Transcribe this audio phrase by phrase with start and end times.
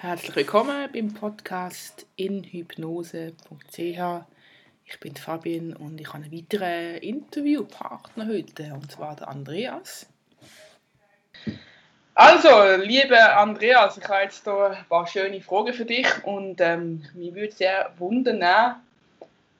[0.00, 3.32] Herzlich willkommen beim Podcast inhypnose.ch.
[4.86, 10.06] Ich bin Fabian und ich habe einen weiteren Interviewpartner heute, und zwar der Andreas.
[12.14, 17.04] Also, lieber Andreas, ich habe jetzt hier ein paar schöne Fragen für dich und ähm,
[17.14, 18.76] mich würde sehr wundern,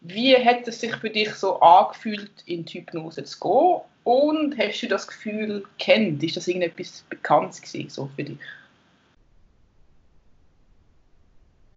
[0.02, 3.80] wie hat es sich für dich so angefühlt, in die Hypnose zu gehen?
[4.04, 6.22] Und hast du das Gefühl kennt?
[6.22, 8.38] Ist das irgendetwas Bekanntes gewesen, so für dich?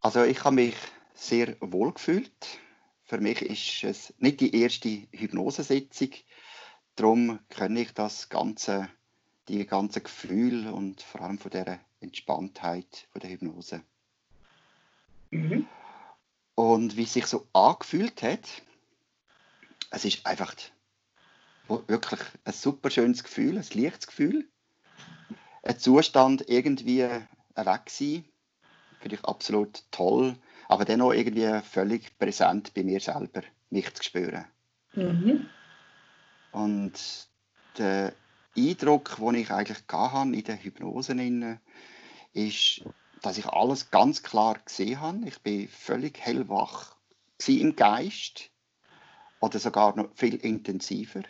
[0.02, 0.76] Also ich habe mich
[1.14, 2.60] sehr wohl gefühlt.
[3.04, 6.10] Für mich ist es nicht die erste Hypnosesitzung.
[6.96, 8.90] Darum kenne ich das ganze,
[9.48, 13.84] die ganze Gefühl und vor allem von der Entspanntheit von der Hypnose.
[15.30, 15.68] Mhm.
[16.56, 18.48] Und wie es sich so angefühlt hat,
[19.92, 20.56] es ist einfach
[21.68, 24.50] wirklich ein super schönes Gefühl, ein leichtes Gefühl.
[25.62, 28.26] Ein Zustand irgendwie weg sein,
[29.02, 30.36] finde ich absolut toll,
[30.68, 34.46] aber dennoch irgendwie völlig präsent bei mir selber, mich zu spüren.
[34.94, 35.48] Mhm.
[36.52, 37.28] Und
[37.78, 38.14] der
[38.58, 41.60] Eindruck, den ich eigentlich hatte in der Hypnose,
[42.34, 42.82] ist,
[43.22, 45.28] dass ich alles ganz klar gesehen habe.
[45.28, 46.96] Ich bin völlig hellwach
[47.48, 48.52] im Geist
[49.40, 51.24] oder sogar noch viel intensiver.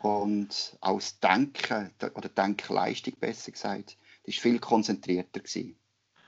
[0.00, 5.40] Und auch das Denken oder Denkleistung besser gesagt, das war viel konzentrierter.
[5.40, 5.78] Gewesen.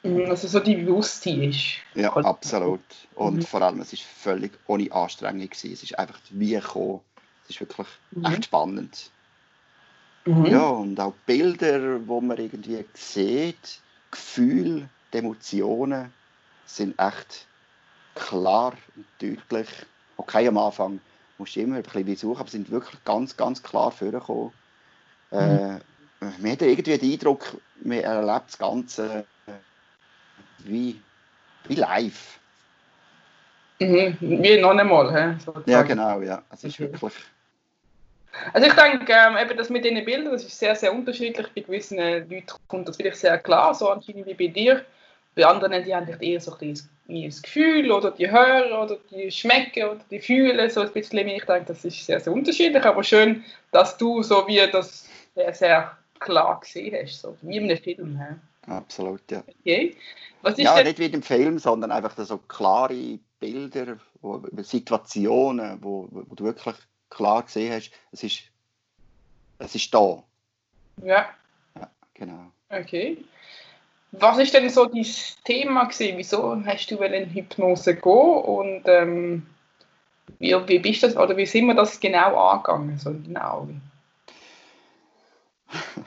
[0.02, 1.78] Mhm, also so die Bewusstheit ist.
[1.94, 2.80] Ja, absolut.
[3.14, 3.42] Und mhm.
[3.42, 5.48] vor allem, es war völlig ohne Anstrengung.
[5.48, 5.72] Gewesen.
[5.72, 7.00] Es ist einfach wie gekommen.
[7.44, 8.24] Es ist wirklich mhm.
[8.24, 9.10] echt spannend.
[10.26, 10.46] Mhm.
[10.46, 13.80] Ja, und auch Bilder, wo man irgendwie sieht,
[14.10, 16.12] Gefühle, die Emotionen
[16.66, 17.46] sind echt
[18.14, 19.68] klar und deutlich.
[20.16, 21.00] Okay, am Anfang
[21.38, 24.52] musst du immer ein bisschen suchen, aber sind wirklich ganz, ganz klar vorgekommen.
[25.30, 25.38] Mhm.
[25.38, 25.80] Äh,
[26.20, 29.26] man hat irgendwie den Eindruck, man erlebt das Ganze
[30.66, 31.00] wie,
[31.68, 32.38] wie live.
[33.78, 35.36] Mhm, wie noch einmal.
[35.36, 36.42] He, ja, genau, ja.
[36.50, 36.92] Es ist mhm.
[36.92, 37.12] wirklich.
[38.52, 41.46] Also ich denke, ähm, eben das mit diesen Bildern, das ist sehr, sehr unterschiedlich.
[41.54, 44.84] Bei gewissen Leuten kommt das vielleicht sehr klar, so anscheinend wie bei dir.
[45.34, 46.78] Bei anderen, die haben eher so ein,
[47.08, 51.28] ein Gefühl oder die hören oder die schmecken oder die fühlen so ein bisschen.
[51.28, 55.52] Ich denke, das ist sehr, sehr unterschiedlich, aber schön, dass du so wie das sehr,
[55.54, 58.18] sehr klar gesehen hast, so wie in einem Film.
[58.18, 58.34] He.
[58.66, 59.42] Absolut, ja.
[59.60, 59.96] Okay.
[60.56, 66.44] ja, nicht wie im Film, sondern einfach so klare Bilder, wo, Situationen, wo, wo du
[66.44, 66.74] wirklich
[67.10, 68.42] klar gesehen hast, es ist,
[69.58, 70.22] es ist da.
[71.02, 71.28] Ja.
[71.78, 72.50] Ja, genau.
[72.68, 73.24] Okay.
[74.12, 75.06] Was ist denn so dein
[75.44, 76.16] Thema gewesen?
[76.16, 79.46] Wieso hast du in Hypnose gehen und ähm,
[80.38, 83.68] wie, wie bist das oder wie sind wir das genau angegangen so genau?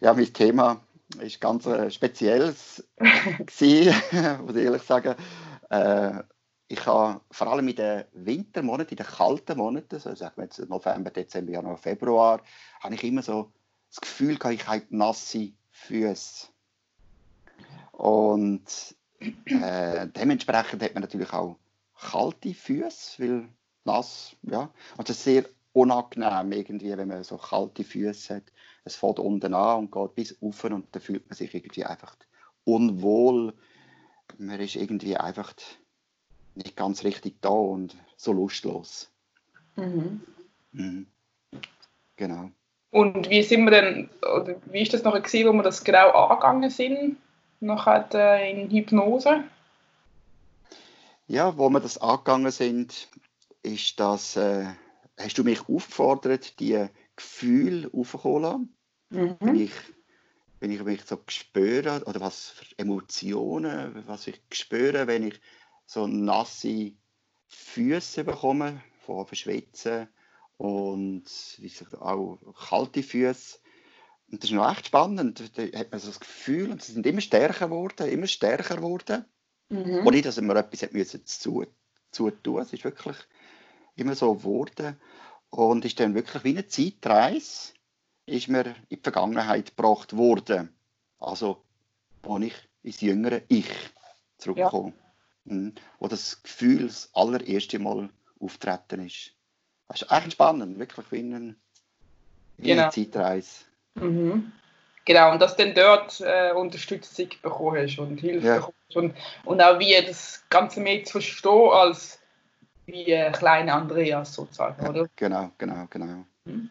[0.00, 0.80] Ja, mein Thema
[1.20, 3.94] ist ganz äh, spezielles gewesen,
[4.46, 5.14] muss ich ehrlich sagen.
[5.70, 6.22] Äh,
[6.68, 10.58] ich habe vor allem in den Wintermonaten, in den kalten Monaten, so sagen wir jetzt
[10.68, 12.40] November, Dezember, Januar, Februar,
[12.80, 13.52] habe ich immer so
[13.90, 16.48] das Gefühl gehabt, ich habe nasse Füße.
[17.92, 21.58] Und äh, dementsprechend hat man natürlich auch
[22.00, 23.48] kalte Füße, weil
[23.84, 24.70] nass, ja.
[24.96, 28.44] Und das ist sehr unangenehm irgendwie, wenn man so kalte Füße hat.
[28.84, 32.16] Es fängt unten an und geht bis oben und dann fühlt man sich irgendwie einfach
[32.64, 33.52] unwohl.
[34.38, 35.52] Man ist irgendwie einfach
[36.54, 39.10] nicht ganz richtig da und so lustlos.
[39.76, 40.22] Mhm.
[40.72, 41.06] Mhm.
[42.16, 42.50] Genau.
[42.92, 46.10] Und wie sind wir denn, oder wie ist das noch gesehen, wo wir das genau
[46.10, 47.16] angegangen sind,
[47.58, 49.42] nachher äh, in Hypnose?
[51.26, 53.08] Ja, wo wir das angegangen sind,
[53.64, 54.66] ist das, äh,
[55.18, 56.86] hast du mich aufgefordert, die
[57.16, 58.74] Gefühle aufzuholen,
[59.10, 59.36] mhm.
[59.40, 59.72] wenn, ich,
[60.60, 65.40] wenn ich mich so spüre, oder was für Emotionen, was ich spüre, wenn ich
[65.86, 66.92] so nasse
[67.48, 70.08] Füße bekommen, von Verschwitzen
[70.56, 71.24] und
[71.58, 72.38] wie gesagt, auch
[72.68, 73.58] kalte Füße.
[74.30, 75.52] Und das ist noch echt spannend.
[75.56, 79.24] Da hat man so das Gefühl, und sie sind immer stärker geworden, immer stärker geworden.
[79.68, 80.06] Mhm.
[80.06, 81.66] Und nicht, dass man etwas müssen zu,
[82.10, 82.62] zu tun.
[82.62, 83.16] Es ist wirklich
[83.96, 84.96] immer so geworden.
[85.50, 87.72] Und ist dann wirklich wie eine Zeitreise,
[88.26, 90.74] ist mir in die Vergangenheit gebracht worden.
[91.18, 91.62] Also,
[92.22, 93.70] wo ich ins jüngere Ich
[94.38, 94.92] zurückkomme.
[94.96, 95.04] Ja.
[95.46, 95.74] Mhm.
[95.98, 98.08] wo das Gefühl das allererste Mal
[98.40, 99.32] auftreten ist.
[99.88, 101.54] Das ist echt spannend, wirklich wie eine,
[102.56, 102.84] wie genau.
[102.84, 103.64] eine Zeitreise.
[103.94, 104.52] Mhm.
[105.04, 108.56] Genau, und dass du dann dort äh, Unterstützung bekommen hast und Hilfe ja.
[108.56, 109.14] bekommst und,
[109.44, 112.20] und auch wie das Ganze mehr zu verstehen als
[112.86, 115.08] wie äh, kleine Andreas sozusagen, oder?
[115.16, 116.24] Genau, genau, genau.
[116.44, 116.70] Mhm.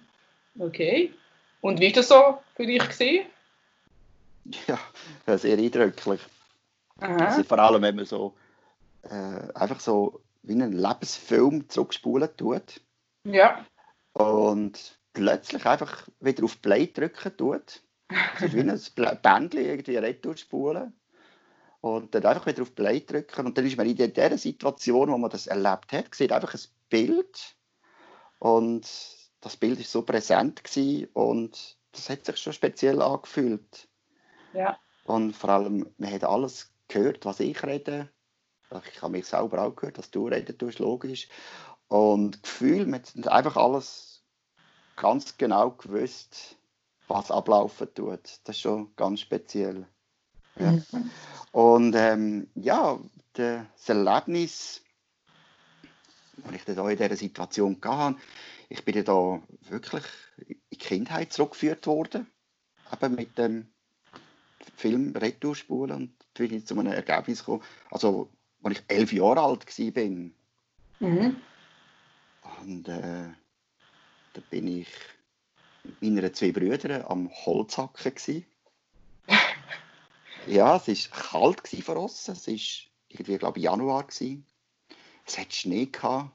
[0.60, 1.14] Okay.
[1.62, 3.26] Und wie ist das so für dich gesehen?
[4.68, 6.22] ja, sehr eindrücklich.
[7.00, 8.34] Also vor allem, wenn man so
[9.04, 12.82] äh, einfach so wie einen Lebensfilm zurückspulen tut.
[13.24, 13.66] Ja.
[14.14, 17.82] Und plötzlich einfach wieder auf Play drücken tut.
[18.40, 20.36] Ist wie ein Bändchen irgendwie retour
[21.84, 23.46] Und dann einfach wieder auf Play drücken.
[23.46, 26.62] Und dann ist man in der Situation, wo man das erlebt hat, sieht einfach ein
[26.88, 27.58] Bild.
[28.40, 28.88] Und
[29.42, 33.90] das Bild ist so präsent gewesen und das hat sich schon speziell angefühlt.
[34.54, 34.80] Ja.
[35.04, 38.08] Und vor allem, man hat alles gehört, was ich rede.
[38.88, 41.28] Ich habe mich selber auch gehört, was du reden tust, logisch.
[41.90, 44.24] Und Gefühl, man hat einfach alles
[44.96, 46.56] ganz genau gewusst,
[47.10, 48.40] was ablaufen tut.
[48.46, 49.86] Das ist schon ganz speziell.
[50.60, 50.72] Ja.
[50.72, 51.12] Mhm.
[51.52, 53.00] Und ähm, ja,
[53.34, 54.82] das Erlebnis,
[56.44, 58.18] als ich da in dieser Situation hatte,
[58.70, 60.04] ich bin da wirklich
[60.48, 62.28] in die Kindheit zurückgeführt worden,
[62.92, 63.68] eben mit dem
[64.76, 68.30] Film Retourspulen und bin ich zu einem Ergebnis gekommen, also
[68.64, 70.04] als ich elf Jahre alt war.
[71.08, 71.36] Mhm.
[72.62, 73.30] Und äh,
[74.34, 74.88] da bin ich
[75.84, 78.14] mit meinen zwei Brüdern am Holzhacken.
[78.14, 78.46] Gewesen.
[80.48, 82.28] Ja, es war kalt vor uns.
[82.28, 82.56] Es war
[83.10, 84.04] irgendwie, glaube ich, Januar.
[84.04, 84.46] Gewesen.
[85.26, 86.32] Es hat Schnee gehabt.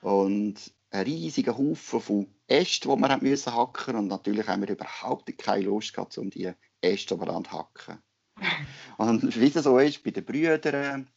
[0.00, 4.70] Und ein riesiger Haufen von Ästen, die wir haben müssen hacken und natürlich haben wir
[4.70, 6.50] überhaupt keine Lust gehabt, um die
[6.80, 7.98] Äste übereinander hacken.
[8.96, 11.10] Und wie es so ist bei den Brüdern,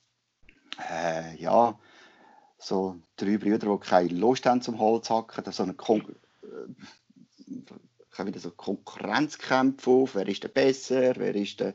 [0.89, 1.79] äh, ja,
[2.57, 6.15] so drei Brüder, die keine Lust haben zum Holzhacken, da so eine Kon
[8.21, 11.73] äh, wieder so Konkurrenzkämpfe auf, wer ist der besser, wer ist der,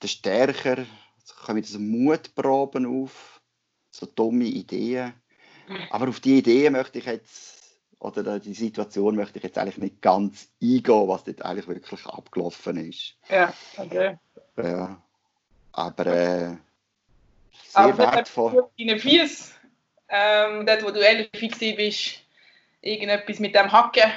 [0.00, 0.86] der stärker,
[1.24, 3.40] es kommen wieder so Mutproben auf,
[3.90, 5.14] so dumme Ideen.
[5.90, 10.02] Aber auf die Idee möchte ich jetzt, oder die Situation möchte ich jetzt eigentlich nicht
[10.02, 13.16] ganz eingehen, was dort eigentlich wirklich abgelaufen ist.
[13.28, 14.18] Ja, okay.
[14.56, 15.00] Ja.
[15.72, 16.56] Aber äh,
[17.68, 18.68] sehr Aber wertvoll.
[18.78, 19.52] Deine Füße,
[20.08, 22.20] ähm, dort wo du elf bist,
[22.82, 24.12] irgendetwas mit dem Hacken.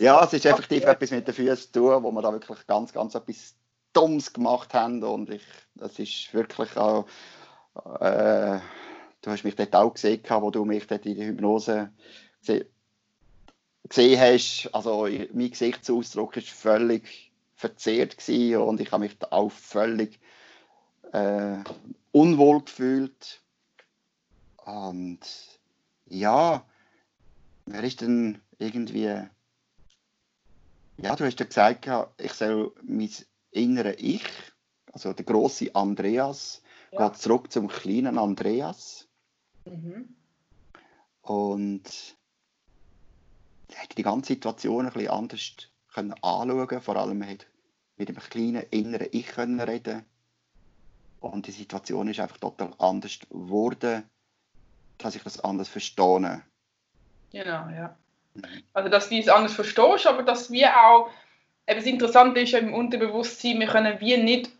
[0.00, 0.92] Ja, es ist effektiv ja.
[0.92, 3.54] etwas mit den Füßen zu tun, wo wir da wirklich ganz, ganz etwas
[3.92, 5.42] Dummes gemacht haben und ich,
[5.74, 7.06] das ist wirklich auch
[8.00, 8.60] äh,
[9.22, 11.92] du hast mich dort auch gesehen, wo du mich dort in der Hypnose
[12.40, 12.64] gesehen,
[13.88, 14.70] gesehen hast.
[14.72, 20.18] Also mein Gesichtsausdruck war völlig verzerrt und ich habe mich auch völlig
[21.12, 21.58] äh,
[22.12, 23.42] unwohl gefühlt.
[24.64, 25.20] Und
[26.06, 26.64] ja,
[27.66, 29.28] wer ist denn irgendwie.
[31.02, 31.88] Ja, du hast ja gesagt,
[32.18, 33.10] ich soll mein
[33.52, 34.26] innere Ich,
[34.92, 36.62] also der große Andreas,
[36.92, 37.08] ja.
[37.08, 39.08] geht zurück zum kleinen Andreas.
[39.64, 40.14] Mhm.
[41.22, 42.16] Und
[43.72, 45.56] hätte die ganze Situation ein bisschen anders
[45.92, 47.46] können anschauen Vor allem hat
[47.96, 50.04] mit dem kleinen inneren Ich können reden
[51.20, 54.04] Und die Situation ist einfach total anders geworden,
[54.98, 56.42] dass ich das anders verstehe.
[57.30, 57.96] Genau, ja.
[58.72, 61.10] Also, dass du es anders verstehst, aber dass wir auch,
[61.66, 64.50] eben das Interessante ist im Unterbewusstsein, wir können wie nicht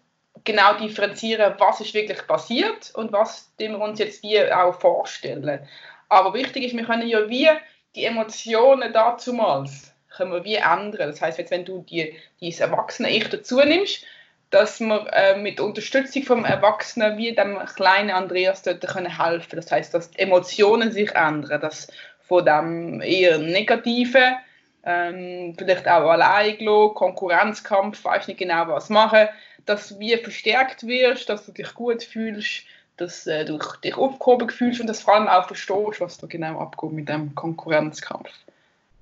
[0.44, 5.66] genau differenzieren, was ist wirklich passiert und was wir uns jetzt wie auch vorstellen.
[6.08, 7.48] Aber wichtig ist, wir können ja wie
[7.94, 11.10] die Emotionen dazumals können wir wie ändern.
[11.10, 14.04] Das heißt, jetzt, wenn du die, dieses erwachsene Ich dazu nimmst,
[14.50, 19.56] dass wir äh, mit Unterstützung vom Erwachsenen wie dem kleinen Andreas dort können helfen.
[19.56, 21.88] Das heißt, dass die Emotionen sich ändern, dass
[22.30, 24.36] von dem eher negativen
[24.84, 26.56] ähm, vielleicht auch allein
[26.94, 29.28] Konkurrenzkampf, weiß nicht genau was machen,
[29.66, 32.62] dass du wie verstärkt wirst, dass du dich gut fühlst,
[32.96, 36.60] dass äh, du dich aufgehoben fühlst und dass vor allem auch verstehst, was da genau
[36.60, 38.30] abgeht mit dem Konkurrenzkampf.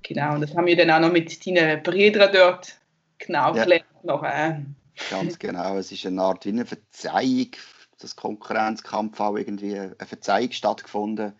[0.01, 2.75] Genau, und das haben wir dann auch noch mit deinen Brüdern dort
[3.19, 3.63] genau ja.
[3.63, 3.85] gelernt.
[4.01, 4.55] Noch, äh.
[5.11, 7.51] Ganz genau, es ist eine Art wie eine Verzeihung,
[7.99, 11.33] das Konkurrenzkampf auch irgendwie eine Verzeihung stattgefunden.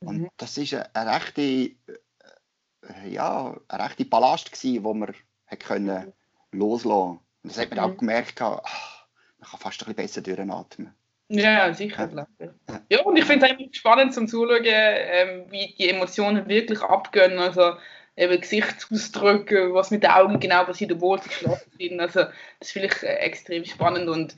[0.00, 0.28] Und mhm.
[0.36, 5.14] das ist eine, eine rechte, äh, ja, eine rechte Ballast gewesen, wo man
[5.58, 6.12] können
[6.52, 7.94] loslassen und das hat man mhm.
[7.94, 9.06] auch gemerkt, ach,
[9.38, 10.94] man kann fast ein bisschen besser durchatmen.
[11.28, 12.26] Ja, sicher.
[12.38, 16.80] Ja, ja und ich finde es einfach spannend zum Zuschauen, ähm, wie die Emotionen wirklich
[16.80, 17.38] abgehen.
[17.38, 17.74] Also
[18.16, 22.00] eben Gesichtsausdrücke, was mit den Augen genau passiert, obwohl sie geschlossen sind.
[22.00, 22.24] Also
[22.60, 24.36] das finde ich äh, extrem spannend und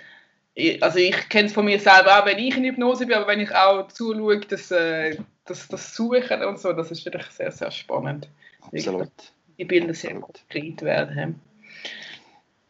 [0.55, 3.29] ich, also ich kenne es von mir selber auch, wenn ich in Hypnose bin, aber
[3.29, 5.17] wenn ich auch zuschaue, dass äh,
[5.51, 8.29] das, das Suchen und so, das ist wirklich sehr, sehr spannend.
[8.61, 9.11] Absolut.
[9.59, 11.41] Die Bilder sehr gut gekriegt werden.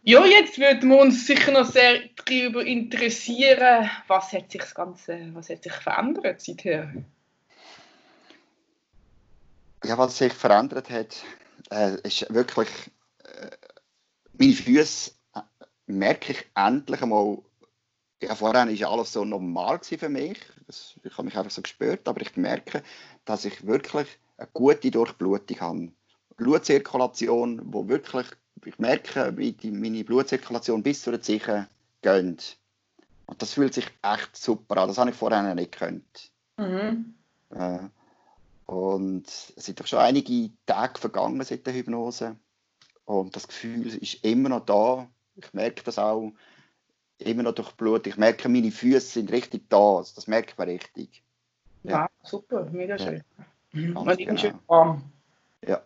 [0.02, 5.28] Ja, jetzt würden wir uns sicher noch sehr darüber interessieren, was hat sich das Ganze,
[5.34, 6.92] was hat sich verändert seither?
[9.84, 11.22] Ja, was sich verändert hat,
[11.70, 12.68] äh, ist wirklich
[13.24, 13.50] äh,
[14.32, 15.12] meine Füße,
[15.86, 17.38] merke ich endlich einmal,
[18.22, 20.38] ja, vorher war alles so normal für mich.
[20.66, 22.82] Das, ich habe mich einfach so gespürt, aber ich merke,
[23.24, 25.92] dass ich wirklich eine gute Durchblutung habe.
[26.36, 28.26] Blutzirkulation, wo wirklich,
[28.64, 31.66] ich merke, wie die, meine Blutzirkulation bis zu den Zehen
[32.02, 32.56] geht.
[33.26, 34.88] Und das fühlt sich echt super an.
[34.88, 36.30] Das habe ich vorher nicht gekannt.
[36.56, 37.14] Mhm.
[37.50, 37.78] Äh,
[38.66, 42.36] und es sind doch schon einige Tage vergangen seit der Hypnose.
[43.04, 45.08] Und das Gefühl ist immer noch da.
[45.36, 46.32] Ich merke das auch
[47.20, 48.06] immer noch durch Blut.
[48.06, 49.96] Ich merke, meine Füße sind richtig da.
[49.96, 51.22] Also das merkt man richtig.
[51.82, 53.22] Ja, ah, super, mega schön.
[53.72, 54.36] Ja, Und genau.
[54.36, 55.04] schön warm.
[55.66, 55.82] Ja.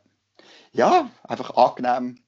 [0.73, 2.19] ja, einfach angenehm,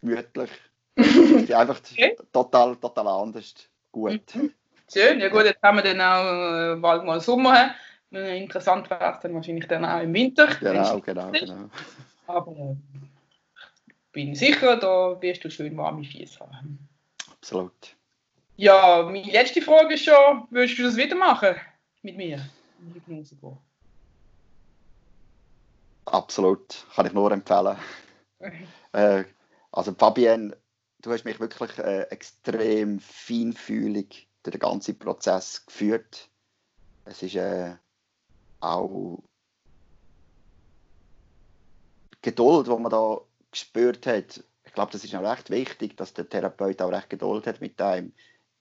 [0.00, 0.50] gemütlich.
[1.54, 2.16] einfach okay.
[2.32, 3.54] total, total anders.
[3.92, 4.34] Gut.
[4.34, 4.52] Mhm.
[4.92, 7.74] Schön, ja gut, jetzt haben wir dann auch äh, bald mal Sommer.
[8.10, 10.48] Interessant wäre es dann wahrscheinlich dann auch im Winter.
[10.58, 11.70] Genau, genau, genau.
[12.26, 12.76] Aber äh,
[14.10, 16.88] bin sicher, da wirst du schön warme Füße haben.
[17.30, 17.94] Absolut.
[18.60, 21.56] Ja, meine letzte Frage ist schon, würdest du das wieder machen
[22.02, 22.46] mit mir?
[26.04, 27.78] Absolut, kann ich nur empfehlen.
[28.92, 29.24] äh,
[29.72, 30.54] also Fabienne,
[31.00, 36.28] du hast mich wirklich äh, extrem feinfühlig durch den ganzen Prozess geführt.
[37.06, 37.76] Es ist äh,
[38.60, 39.22] auch
[42.20, 44.44] Geduld, die man da gespürt hat.
[44.64, 47.80] Ich glaube, das ist auch recht wichtig, dass der Therapeut auch recht Geduld hat mit
[47.80, 48.12] einem.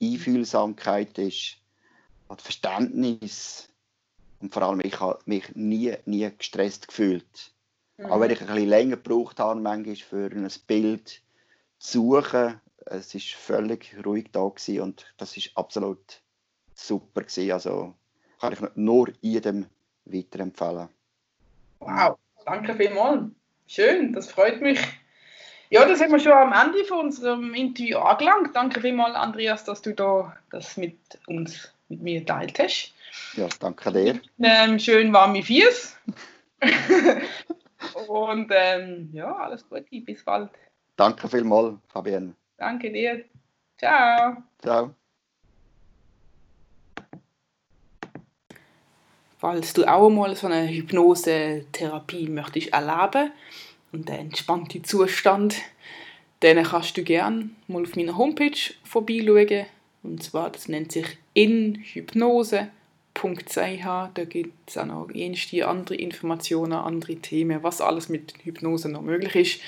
[0.02, 1.60] Einfühlsamkeit ist,
[2.30, 3.68] und Verständnis.
[4.40, 7.52] Und vor allem, ich habe mich nie, nie gestresst gefühlt.
[7.98, 8.06] Mhm.
[8.06, 11.22] Auch wenn ich ein bisschen länger gebraucht habe, manchmal für ein Bild
[11.80, 16.22] zu suchen, es war völlig ruhig da gewesen und das ist absolut
[16.74, 17.52] super gewesen.
[17.52, 17.94] Also
[18.40, 19.66] kann ich nur jedem
[20.06, 20.88] weiterempfehlen.
[21.80, 23.32] Wow, danke vielmals.
[23.68, 24.80] Schön, das freut mich.
[25.72, 28.56] Ja, das haben wir schon am Ende von unserem Interview angelangt.
[28.56, 30.98] Danke vielmals, Andreas, dass du da das mit
[31.28, 32.94] uns, mit mir teilt hast.
[33.36, 34.20] Ja, danke dir.
[34.42, 35.96] Ähm, schön warme Fies.
[38.08, 40.50] Und ähm, ja, alles Gute, bis bald.
[40.96, 42.34] Danke vielmals, Fabienne.
[42.58, 43.24] Danke dir.
[43.78, 44.38] Ciao.
[44.62, 44.96] Ciao.
[49.38, 53.32] Falls du auch mal so eine Hypnose-Therapie möchtest erleben
[53.92, 55.56] und einen entspannten Zustand,
[56.40, 59.66] dann kannst du gerne mal auf meiner Homepage vorbeischauen.
[60.04, 62.62] Und zwar, das nennt sich inhypnose.ch.
[63.16, 69.02] Da gibt es auch noch jenste andere Informationen, andere Themen, was alles mit Hypnose noch
[69.02, 69.62] möglich ist.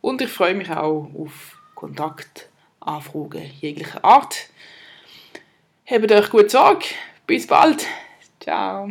[0.00, 4.50] Und ich freue mich auch auf Kontaktanfragen jeglicher Art.
[5.86, 6.86] Habt euch gut Sorge.
[7.26, 7.86] Bis bald.
[8.40, 8.90] Ciao.